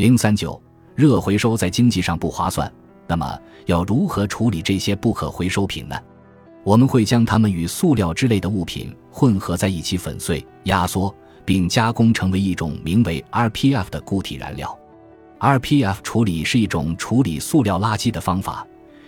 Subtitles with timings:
[0.00, 0.58] 零三九，
[0.94, 2.72] 热回收在经济上不划算，
[3.06, 5.94] 那么要如何处理这些不可回收品呢？
[6.64, 14.74] 我们会将它们与塑料之类的物品混合在一起粉碎、压缩，并加工成为一种名为 RPF 的固体燃料。
[15.38, 18.66] RPF 处理是一种处理塑料垃圾的方法，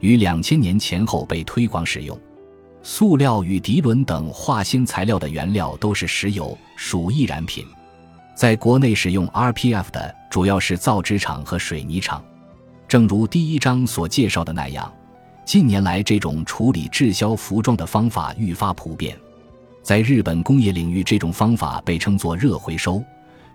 [0.00, 2.14] 于两千年前后被推广使用。
[2.82, 7.64] 塑料与涤纶等化纤材料的原料都是石油，属易燃品。
[8.36, 12.20] 在国内使用 RPF 的主要是造纸厂和水泥厂。
[12.88, 14.92] 正如第一章所介绍的那样。
[15.46, 19.16] 近年来，这种处理滞销服装的方法愈发普遍。
[19.80, 23.00] 在日本工业领域，这种方法被称作热回收，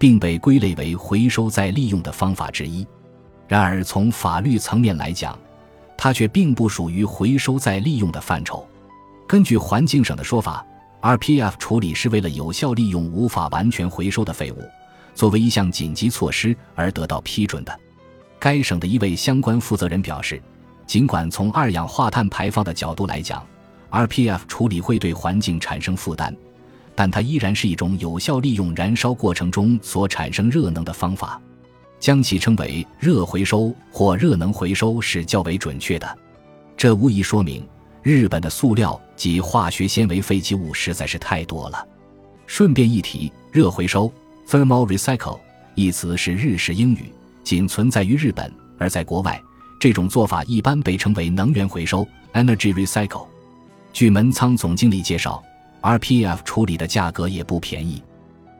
[0.00, 2.84] 并被归类为回收再利用的方法之一。
[3.46, 5.38] 然而，从法律层面来讲，
[5.96, 8.66] 它却并不属于回收再利用的范畴。
[9.28, 10.66] 根据环境省的说法
[11.02, 14.58] ，RPF 处理是为了有效利用无法完全回收的废物，
[15.14, 17.80] 作为一项紧急措施而得到批准的。
[18.38, 20.42] 该省的一位相关负责人表示。
[20.86, 23.42] 尽管从二氧化碳排放的角度来讲
[23.90, 26.36] ，RPF 处理会对环境产生负担，
[26.94, 31.40] 但它依然是一种有效利用燃烧过程中所产生热能的方法。
[31.98, 36.18] 将其称为热回收或热能回收是较为准确的。
[36.76, 37.66] 这无疑说明
[38.02, 41.88] 日本的塑料及化学纤维废弃物实在是太多了。
[42.46, 44.12] 顺便一提，热回收
[44.48, 45.38] （thermal recycle）
[45.74, 49.40] 一词是日式英语，仅存在于日本，而在国外。
[49.80, 53.26] 这种做法一般被称为能源回收 （energy recycle）。
[53.92, 55.42] 据门仓总经理介绍
[55.82, 58.02] ，RPF 处理的价格也不便宜。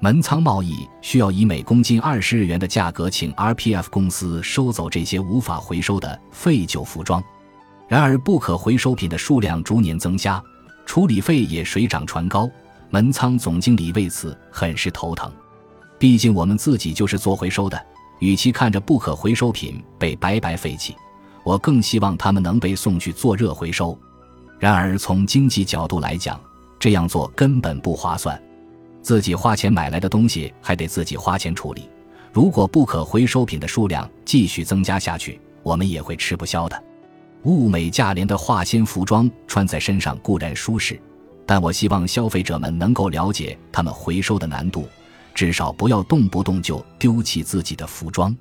[0.00, 7.22] 门仓贸易需要以每公斤二十日元的价格请 RPF 公司收走这些无法回收的废旧服装。
[7.86, 10.42] 然而，不可回收品的数量逐年增加，
[10.86, 12.48] 处理费也水涨船高。
[12.88, 15.30] 门仓总经理为此很是头疼。
[16.00, 17.78] 毕竟我们自己就是做回收的，
[18.20, 20.96] 与其看着不可回收品被白白废弃。
[21.44, 23.98] 我更希望他们能被送去做热回收，
[24.58, 26.40] 然而从经济角度来讲，
[26.78, 28.42] 这样做根本不划算。
[29.02, 31.86] 自己花钱买来的东西还得自己花钱处理，
[32.32, 36.82] 如果不可回收品的数量继续增加下去，我们也会吃不消的。
[37.42, 40.98] 物美价廉的化纤服装穿在身上固然舒适，
[41.44, 44.88] 但我希望消费者们能够了解他们回收的难度，
[45.40, 48.36] 至少不要动不动就丢弃自己的服装。